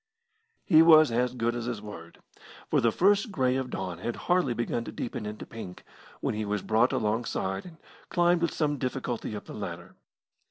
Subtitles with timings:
[0.65, 2.17] He was as good as his word,
[2.71, 5.83] for the first grey of dawn had hardly begun to deepen into pink
[6.21, 7.77] when he was brought alongside, and
[8.09, 9.93] climbed with some difficulty up the ladder.